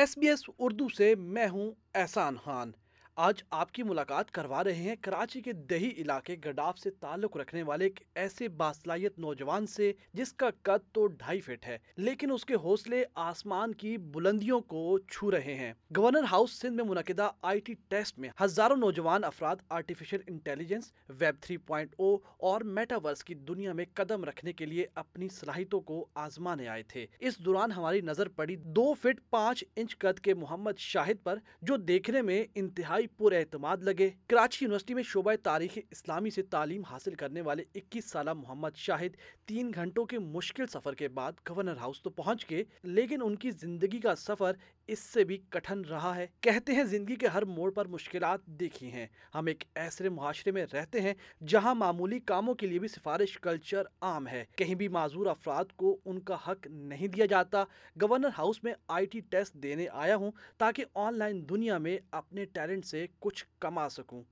[0.00, 2.72] S B S Urdu سے میں ہوں احسان خان۔
[3.20, 7.62] آج آپ کی ملاقات کروا رہے ہیں کراچی کے دیہی علاقے گڈاف سے تعلق رکھنے
[7.62, 12.44] والے ایک ایسے باصلاحیت نوجوان سے جس کا قد تو ڈھائی فٹ ہے، لیکن اس
[12.44, 17.60] کے حوصلے آسمان کی بلندیوں کو چھو رہے ہیں۔ گورنر ہاؤس سندھ میں منعقدہ آئی
[17.60, 23.84] ٹی ٹیسٹ میں ہزاروں نوجوان افراد آرٹیفیشل انٹیلیجنس، ویب 3.0 اور میٹاورس کی دنیا میں
[23.94, 28.56] قدم رکھنے کے لیے اپنی صلاحیتوں کو آزمانے آئے تھے۔ اس دوران ہماری نظر پڑی
[28.56, 33.76] دو فٹ پانچ انچ قد کے محمد شاہد پر، جو دیکھنے میں انتہائی پر اعتماد
[33.76, 38.76] لگے۔ کراچی یونیورسٹی میں شعبہ تاریخ اسلامی سے تعلیم حاصل کرنے والے اکیس سالہ محمد
[38.76, 43.36] شاہد تین گھنٹوں کے مشکل سفر کے بعد گورنر ہاؤس تو پہنچ گئے، لیکن ان
[43.36, 44.52] کی زندگی کا سفر
[44.88, 48.92] اس سے بھی کٹھن رہا ہے۔ کہتے ہیں زندگی کے ہر موڑ پر مشکلات دیکھی
[48.92, 51.14] ہیں۔ ہم ایک ایسے معاشرے میں رہتے ہیں
[51.48, 55.96] جہاں معمولی کاموں کے لیے بھی سفارش کلچر عام ہے۔ کہیں بھی معذور افراد کو
[56.04, 57.64] ان کا حق نہیں دیا جاتا۔
[58.02, 62.44] گورنر ہاؤس میں آئی ٹی ٹیسٹ دینے آیا ہوں تاکہ آن لائن دنیا میں اپنے
[62.44, 64.22] ٹیلنٹ سے کچھ کما سکوں۔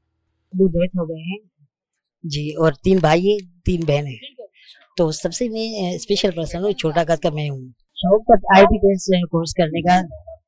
[0.55, 1.39] وہ ڈیتھ ہو گئے ہیں۔
[2.23, 4.17] جی اور تین بھائی تین بہنیں
[4.97, 8.79] تو سب سے میں اسپیشل پرسن ہوں چھوٹا قد کا میں ہوں۔ شوق آئی ٹی
[8.79, 10.01] ٹیسٹ کورس کرنے کا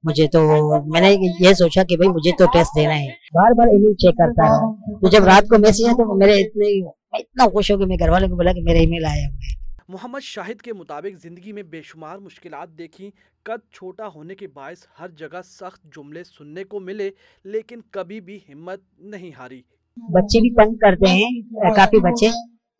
[0.05, 0.41] مجھے تو
[0.87, 3.95] میں نے یہ سوچا کہ بھائی مجھے تو ٹیسٹ دینا ہے۔ بار بار ای میل
[3.95, 4.59] چیک کرتا ہے
[4.95, 6.69] تو جب رات کو میسج ہے تو میرے اتنے
[7.13, 9.37] اتنا خوش ہو کہ میں گھر والوں کو بولا کہ میرا ای میل آیا ہوا
[9.37, 13.11] ہے محمد شاہد کے مطابق زندگی میں بے شمار مشکلات دیکھی
[13.43, 17.11] قد چھوٹا ہونے کے باعث ہر جگہ سخت جملے سننے کو ملے
[17.45, 19.61] لیکن کبھی بھی ہمت نہیں ہاری۔
[19.97, 21.31] بچے بھی تنگ کرتے ہیں
[21.77, 22.29] کافی بچے۔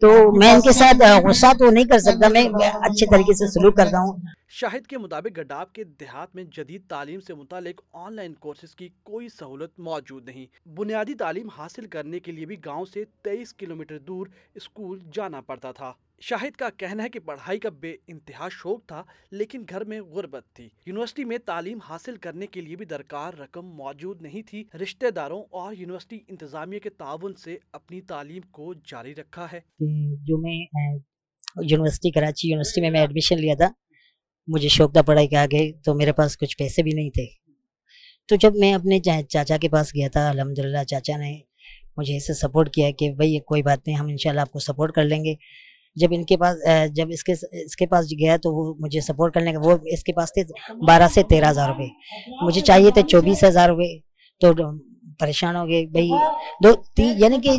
[0.03, 2.43] تو میں ان کے ساتھ غصہ تو نہیں کر سکتا میں
[2.75, 4.17] اچھے طریقے سے سلوک کرتا ہوں۔
[4.53, 8.89] شاہد کے مطابق گڈاب کے دیہات میں جدید تعلیم سے متعلق آن لائن کورسز کی
[9.03, 13.99] کوئی سہولت موجود نہیں۔ بنیادی تعلیم حاصل کرنے کے لیے بھی گاؤں سے تیئیس کلومیٹر
[13.99, 18.87] دور اسکول جانا پڑتا تھا۔ شاہد کا کہنا ہے کہ پڑھائی کا بے انتہا شوق
[18.87, 23.35] تھا، لیکن گھر میں غربت تھی۔ یونیورسٹی میں تعلیم حاصل کرنے کے لیے بھی درکار
[23.35, 28.75] رقم موجود نہیں تھی۔ رشتہ داروں اور یونیورسٹی انتظامیہ کے تعاون سے اپنی تعلیم کو
[28.75, 29.61] جاری رکھا ہے۔
[30.23, 30.55] جو میں
[31.63, 33.69] یونیورسٹی، کراچی یونیورسٹی میں میں ایڈمیشن لیا تھا۔
[34.49, 37.27] مجھے شوق تھا پڑھائی کے آگے، تو میرے پاس کچھ پیسے بھی نہیں تھے۔
[38.29, 41.33] تو جب میں اپنے چاچا کے پاس گیا تھا الحمد للہ چاچا نے
[41.97, 45.05] مجھے اسے سپورٹ کیا کہ بھائی کوئی بات نہیں، ہم انشاءاللہ آپ کو سپورٹ کر
[45.05, 45.35] لیں گے۔
[45.97, 46.57] جب ان کے پاس
[46.95, 47.33] جب اس کے
[47.65, 50.43] اس کے پاس گیا تو وہ مجھے سپورٹ کرنے کا، وہ اس کے پاس تھے
[50.87, 51.87] بارہ سے تیرہ ہزار روپے۔
[52.43, 53.99] مجھے چاہیے تھے چوبیس ہزار روپے،
[54.41, 54.53] تو
[55.21, 56.11] پریشان ہو گئے بھائی
[56.65, 56.71] دو
[57.19, 57.57] یعنی کہ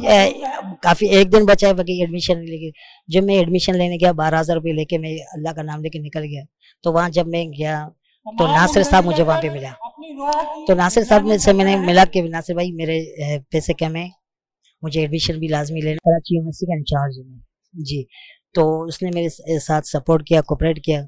[0.81, 2.69] کافی ایک دن بچا ہے باقی ایڈمیشن لے کے
[3.13, 5.89] جب میں ایڈمیشن لینے گیا بارہ ہزار روپے لے کے میں اللہ کا نام لے
[5.89, 6.43] کے نکل گیا۔
[6.83, 7.87] تو وہاں جب میں گیا
[8.25, 9.71] تو ناصر صاحب مجھے وہاں پہ ملا۔
[10.67, 12.99] تو ناصر صاحب سے میں نے ملا کہ ناصر بھائی میرے
[13.51, 14.09] پیسے کم ہیں
[14.83, 17.39] مجھے ایڈمیشن بھی لازمی لینا کراچی یونیورسٹی کا انچارج میں۔
[17.73, 18.03] جی
[18.55, 21.01] تو اس نے میرے ساتھ سپورٹ کیا کوپریٹ کیا۔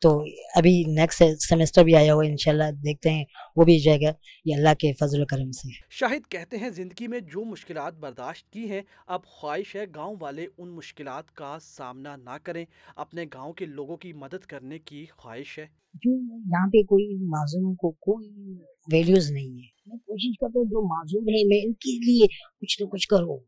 [0.00, 0.24] تو
[0.56, 3.24] ابھی نیکسٹ سیمسٹر بھی آیا ہوا انشاءاللہ دیکھتے ہیں
[3.56, 4.12] وہ بھی جائے گا
[4.44, 8.52] یہ اللہ کے فضل و کرم سے۔ شاہد کہتے ہیں زندگی میں جو مشکلات برداشت
[8.52, 12.64] کی ہیں اب خواہش ہے گاؤں والے ان مشکلات کا سامنا نہ کریں۔
[12.96, 17.74] اپنے گاؤں کے لوگوں کی مدد کرنے کی خواہش ہے۔ جو یہاں پہ کوئی معذوروں
[17.74, 18.58] کو کوئی
[18.92, 22.26] ویلیوز نہیں ہے۔ میں کوشش کرتا ہوں جو معذور ہیں میں ان کے لیے
[22.60, 23.38] کچھ نہ کچھ کروں۔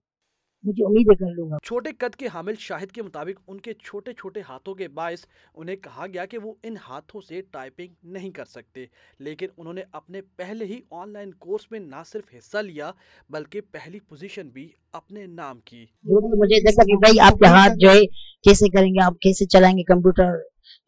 [0.64, 4.12] مجھے امید کر لوں گا۔ چھوٹے قد کے حامل شاہد کے مطابق ان کے چھوٹے
[4.12, 5.24] چھوٹے ہاتھوں کے باعث
[5.54, 8.84] انہیں کہا گیا کہ وہ ان ہاتھوں سے ٹائپنگ نہیں کر سکتے۔
[9.18, 12.90] لیکن انہوں نے اپنے پہلے ہی آن لائن کورس میں نہ صرف حصہ لیا
[13.30, 17.90] بلکہ پہلی پوزیشن بھی اپنے نام کی۔ مجھے دیکھا کہ بھائی آپ کے ہاتھ جو
[17.90, 18.06] ہے
[18.42, 20.36] کیسے کریں گے آپ کیسے چلائیں گے کمپیوٹر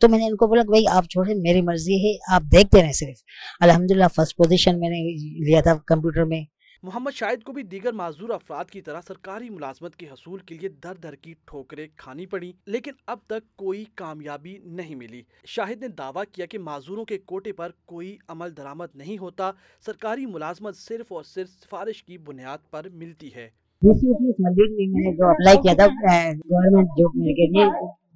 [0.01, 2.83] تو میں نے ان کو بولا کہ بھائی آپ چھوڑے میری مرضی ہے آپ دیکھتے
[2.83, 3.23] رہیں صرف۔
[3.61, 4.99] الحمدللہ فرسٹ پوزیشن میں نے
[5.47, 6.41] لیا تھا کمپیوٹر میں۔
[6.83, 10.69] محمد شاہد کو بھی دیگر معذور افراد کی طرح سرکاری ملازمت کے حصول کے لیے
[10.69, 15.89] در در کی ٹھوکریں کھانی پڑی لیکن اب تک کوئی کامیابی نہیں ملی۔ شاہد نے
[15.89, 21.13] دعویٰ کیا کہ معذوروں کے کوٹے پر کوئی عمل درآمد نہیں ہوتا، سرکاری ملازمت صرف
[21.13, 23.51] اور صرف سفارش کی بنیاد پر ملتی ہے۔
[23.83, 27.65] جو اپلائی کیا تھا گورنمنٹ جاب میرے کے لیے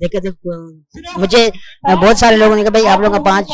[0.00, 0.30] دیکھا تھا
[1.18, 1.48] مجھے
[1.84, 3.52] بہت سارے لوگوں نے کہا بھائی آپ لوگوں کا پانچ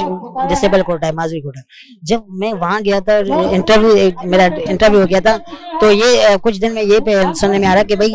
[0.50, 1.61] ڈسیبل کوٹا ہے معذوری کوٹا
[2.02, 3.17] جب میں وہاں گیا تھا
[3.50, 5.37] انٹرویو میرا انٹرویو ہو گیا تھا
[5.81, 8.14] تو یہ کچھ دن میں یہ سننے میں آ رہا کہ بھائی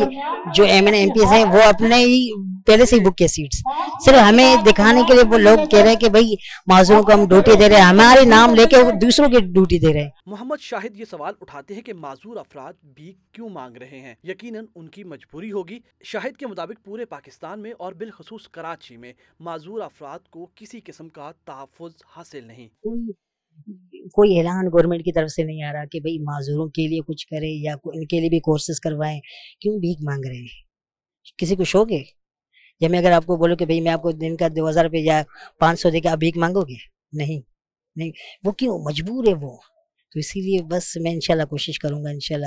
[0.54, 2.20] جو M N M P S ہیں وہ اپنے ہی
[2.66, 3.62] پہلے سے ہی بک کے سیٹس
[4.04, 6.34] صرف ہمیں دکھانے کے لیے وہ لوگ کہہ رہے ہیں کہ بھائی
[6.66, 9.92] معذوروں کو ہم ڈیوٹی دے رہے ہیں ہمارے نام لے کے دوسروں کی ڈیوٹی دے
[9.92, 14.00] رہے ہیں۔ محمد شاہد یہ سوال اٹھاتے ہیں کہ معذور افراد بھی کیوں مانگ رہے
[14.00, 18.96] ہیں؟ یقیناً ان کی مجبوری ہوگی۔ شاہد کے مطابق پورے پاکستان میں اور بالخصوص کراچی
[18.96, 22.68] میں معذور افراد کو کسی قسم کا تحفظ حاصل نہیں۔
[24.08, 27.26] کوئی اعلان گورنمنٹ کی طرف سے نہیں آ رہا کہ بھائی معذوروں کے لیے کچھ
[27.26, 29.20] کرے یا ان کے لیے بھی کورسز کروائیں
[29.60, 30.66] کیوں بھیک مانگ رہے ہیں؟
[31.38, 32.25] کسی کو شوق ہے؟
[32.80, 34.84] یا میں اگر آپ کو بولوں کہ بھئی میں آپ کو دن کا دو ہزار
[34.84, 35.22] روپے یا
[35.58, 36.74] پانچ سو دے کے آپ بھیک مانگو گے؟
[37.12, 37.40] نہیں
[37.96, 38.10] نہیں۔
[38.44, 39.56] وہ کیوں؟ مجبور ہے وہ۔
[40.12, 42.46] تو اسی لیے بس میں انشاءاللہ کوشش کروں گا، انشاءاللہ۔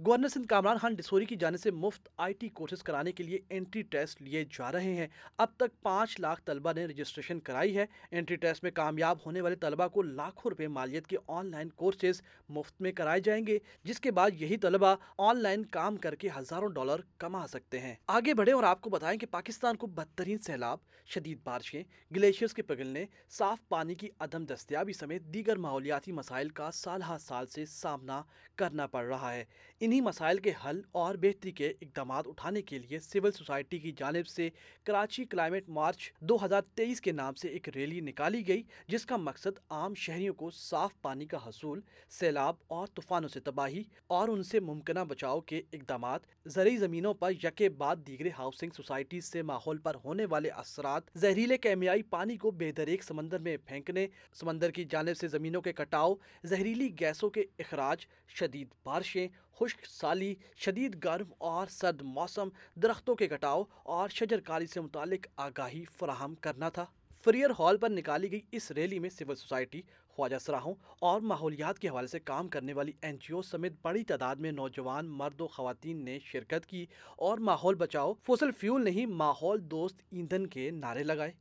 [0.00, 3.38] گورنر سندھ کامران خان ڈسوری کی جانب سے مفت آئی ٹی کورسز کرانے کے لیے
[3.50, 5.06] انٹری ٹیسٹ لیے جا رہے ہیں۔
[5.38, 9.56] اب تک پانچ لاکھ طلبہ نے رجسٹریشن کرائی ہے۔ انٹری ٹیسٹ میں کامیاب ہونے والے
[9.56, 14.00] طلبہ کو لاکھوں روپے مالیت کے آن لائن کورسز مفت میں کرائے جائیں گے، جس
[14.00, 18.34] کے بعد یہی طلبہ آن لائن کام کر کے ہزاروں ڈالر کما سکتے ہیں۔ آگے
[18.34, 21.82] بڑھے اور آپ کو بتائیں کہ پاکستان کو بدترین سیلاب، شدید بارشیں،
[22.16, 27.18] گلیشیئرز کے پگھلنے، صاف پانی کی عدم دستیابی سمیت دیگر ماحولیاتی مسائل کا سال ہر
[27.18, 28.22] سال سے سامنا
[28.56, 29.44] کرنا پڑ رہا ہے۔
[29.84, 34.26] انہی مسائل کے حل اور بہتری کے اقدامات اٹھانے کے لیے سول سوسائٹی کی جانب
[34.26, 34.48] سے
[34.84, 39.16] کراچی کلائمیٹ مارچ دو ہزار تیئیس کے نام سے ایک ریلی نکالی گئی، جس کا
[39.16, 44.42] مقصد عام شہریوں کو صاف پانی کا حصول، سیلاب اور طوفانوں سے تباہی اور ان
[44.42, 49.78] سے ممکنہ بچاؤ کے اقدامات، زرعی زمینوں پر یکے بعد دیگر ہاؤسنگ سوسائٹیز سے ماحول
[49.78, 54.84] پر ہونے والے اثرات، زہریلے کیمیائی پانی کو بے ایک سمندر میں پھینکنے، سمندر کی
[54.84, 56.14] جانب سے زمینوں کے کٹاؤ،
[56.44, 59.26] زہریلی گیسوں کے اخراج، شدید بارشیں
[59.58, 62.48] خشک، سالی، شدید گرم اور سرد موسم،
[62.82, 66.84] درختوں کے کٹاؤ اور شجر کاری سے متعلق آگاہی فراہم کرنا تھا۔
[67.24, 71.88] فریئر ہال پر نکالی گئی اس ریلی میں سول سوسائٹی، خواجہ سراہوں اور ماحولیات کے
[71.88, 75.46] حوالے سے کام کرنے والی این جی او سمیت بڑی تعداد میں نوجوان مرد و
[75.46, 76.84] خواتین نے شرکت کی
[77.16, 81.32] اور ماحول بچاؤ، فوسل فیول نہیں، ماحول دوست ایندھن کے نعرے لگائے۔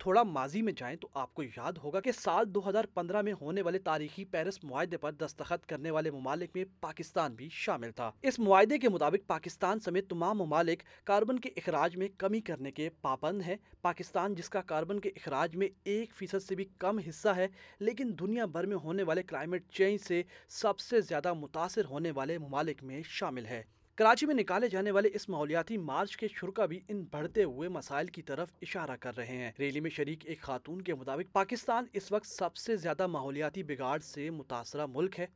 [0.00, 3.32] تھوڑا ماضی میں جائیں تو آپ کو یاد ہوگا کہ سال دو ہزار پندرہ میں
[3.40, 8.10] ہونے والے تاریخی پیرس معاہدے پر دستخط کرنے والے ممالک میں پاکستان بھی شامل تھا۔
[8.22, 12.88] اس معاہدے کے مطابق پاکستان سمیت تمام ممالک کاربن کے اخراج میں کمی کرنے کے
[13.02, 17.28] پابند ہے پاکستان جس کا کاربن کے اخراج میں ایک فیصد سے بھی کم حصہ
[17.28, 17.46] ہے،
[17.80, 22.38] لیکن دنیا بھر میں ہونے والے کلائمیٹ چینج سے سب سے زیادہ متاثر ہونے والے
[22.38, 23.62] ممالک میں شامل ہے۔
[23.98, 28.06] کراچی میں نکالے جانے والے اس ماحولیاتی مارچ کے شرکا بھی ان بڑھتے ہوئے مسائل
[28.06, 32.12] کی طرف اشارہ کر رہے ہیں۔ ریلی میں شریک ایک خاتون کے مطابق پاکستان اس
[32.12, 35.26] وقت سب سے زیادہ ماحولیاتی بگاڑ سے متاثرہ ملک ہے۔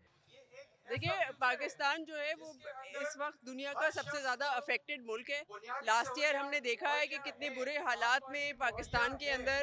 [0.91, 2.53] دیکھیے پاکستان جو ہے، وہ
[3.01, 5.43] اس وقت دنیا کا سب سے زیادہ افیکٹڈ ملک ہے۔
[5.87, 9.63] لاسٹ ایئر ہم نے دیکھا ہے کہ کتنے برے حالات میں پاکستان کے اندر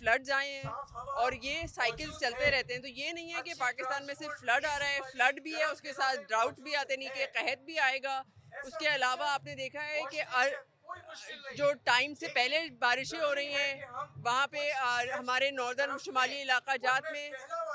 [0.00, 0.70] فلڈز آئے ہیں
[1.16, 4.64] اور یہ سائیکلز چلتے رہتے ہیں تو یہ نہیں ہے کہ پاکستان میں صرف فلڈ
[4.64, 7.62] آ رہا ہے فلڈ بھی ہے اس کے ساتھ ڈراؤٹ بھی آتے نہیں کہ قحط
[7.62, 8.22] بھی آئے گا۔
[8.64, 10.22] اس کے علاوہ آپ نے دیکھا ہے کہ
[11.56, 13.74] جو ٹائم سے پہلے بارشیں ہو رہی ہیں،
[14.24, 14.70] وہاں پہ
[15.18, 17.28] ہمارے ناردرن شمالی علاقہ جات میں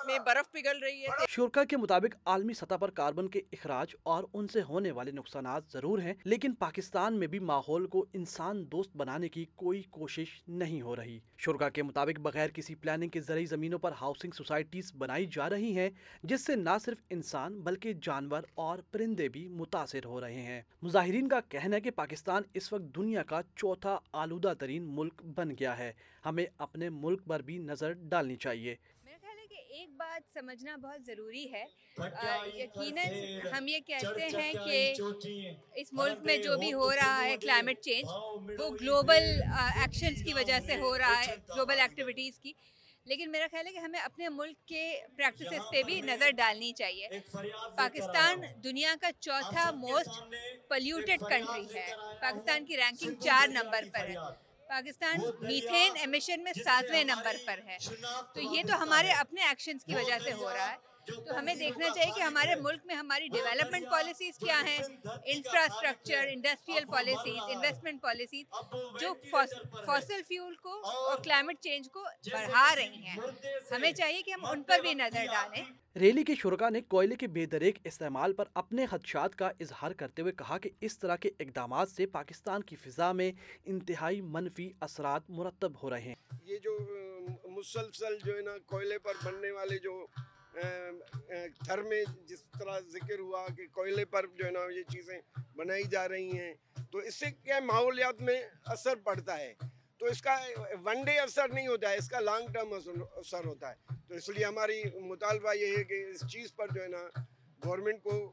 [0.07, 4.23] میں برف پگھل رہی ہے۔ شرکا کے مطابق عالمی سطح پر کاربن کے اخراج اور
[4.33, 8.95] ان سے ہونے والے نقصانات ضرور ہیں، لیکن پاکستان میں بھی ماحول کو انسان دوست
[8.97, 13.45] بنانے کی کوئی کوشش نہیں ہو رہی۔ شرکا کے مطابق بغیر کسی پلاننگ کے زرعی
[13.45, 15.89] زمینوں پر ہاؤسنگ سوسائٹیز بنائی جا رہی ہیں،
[16.23, 21.27] جس سے نہ صرف انسان بلکہ جانور اور پرندے بھی متاثر ہو رہے ہیں۔ مظاہرین
[21.27, 25.77] کا کہنا ہے کہ پاکستان اس وقت دنیا کا چوتھا آلودہ ترین ملک بن گیا
[25.77, 25.91] ہے۔
[26.25, 28.75] ہمیں اپنے ملک پر بھی نظر ڈالنی چاہیے۔
[29.69, 31.65] ایک بات سمجھنا بہت ضروری ہے۔
[32.55, 33.07] یقیناً
[33.53, 34.93] ہم یہ کہتے ہیں کہ
[35.75, 38.05] اس ملک میں جو بھی ہو رہا ہے کلائمیٹ چینج
[38.59, 39.25] وہ گلوبل
[39.75, 42.53] ایکشنز کی وجہ سے ہو رہا ہے گلوبل ایکٹیویٹیز کی۔
[43.09, 47.07] لیکن میرا خیال ہے کہ ہمیں اپنے ملک کے پریکٹسز پہ بھی نظر ڈالنی چاہیے۔
[47.75, 50.09] پاکستان دنیا کا چوتھا موسٹ
[50.69, 54.15] پلیوٹیڈ کنٹری ہے۔ پاکستان کی رینکنگ چار نمبر پر ہے۔
[54.67, 57.77] پاکستان میتھین ایمیشن میں ساتویں نمبر پر ہے۔
[58.33, 60.77] تو یہ تو ہمارے اپنے ایکشنز کی وجہ سے ہو رہا ہے۔
[61.15, 64.79] تو ہمیں دیکھنا چاہیے کہ ہمارے ملک میں ہماری ڈیولپمنٹ پالیسیز کیا ہیں؟
[65.25, 68.45] Infrastructure industrial policies investment policies
[68.99, 69.13] جو
[69.85, 73.15] فاسل فیول کو اور کلائمیٹ چینج کو بڑھا رہی ہیں۔
[73.71, 75.63] ہمیں چاہیے کہ ہم ان پر بھی نظر ڈالیں۔
[75.99, 80.21] ریلی کے شرکا نے کوئلے کے بے دریک استعمال پر اپنے خدشات کا اظہار کرتے
[80.21, 83.31] ہوئے کہا کہ اس طرح کے اقدامات سے پاکستان کی فضا میں
[83.65, 86.77] انتہائی منفی اثرات مرتب ہو رہے ہیں۔ یہ جو
[87.49, 90.07] مسلسل جو ہے نا کوئلے پر بننے والے جو
[91.65, 95.19] تھر میں جس طرح ذکر ہوا کہ کوئلے پر جو ہے نا یہ چیزیں
[95.55, 96.53] بنائی جا رہی ہیں،
[96.91, 99.53] تو اس سے کیا ماحولیات میں اثر پڑتا ہے؟
[99.97, 100.37] تو اس کا
[100.85, 104.29] ون ڈے اثر نہیں ہوتا ہے، اس کا لانگ ٹرم اثر ہوتا ہے۔ تو اس
[104.29, 107.03] لیے ہماری مطالبہ یہ ہے کہ اس چیز پر جو ہے نا
[107.65, 108.31] گورنمنٹ کو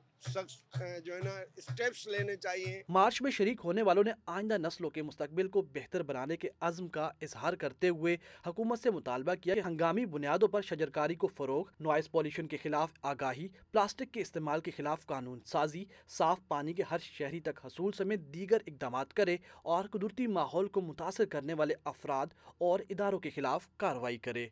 [1.04, 5.02] جو ہے نا اسٹیپس لینے چاہیے۔ مارچ میں شریک ہونے والوں نے آئندہ نسلوں کے
[5.02, 8.16] مستقبل کو بہتر بنانے کے عزم کا اظہار کرتے ہوئے
[8.46, 12.92] حکومت سے مطالبہ کیا کہ ہنگامی بنیادوں پر شجرکاری کو فروغ، نوائز پولیشن کے خلاف
[13.02, 17.92] آگاہی، پلاسٹک کے استعمال کے خلاف قانون سازی، صاف پانی کے ہر شہری تک حصول
[17.92, 23.30] سمیت دیگر اقدامات کرے اور قدرتی ماحول کو متاثر کرنے والے افراد اور اداروں کے
[23.30, 24.48] خلاف کارروائی کرے۔